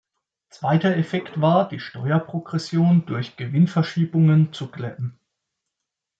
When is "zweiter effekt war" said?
0.49-1.69